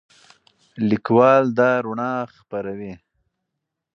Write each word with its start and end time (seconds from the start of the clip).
لیکوال 0.89 1.43
دا 1.57 1.69
رڼا 1.83 2.11
خپروي. 2.35 2.93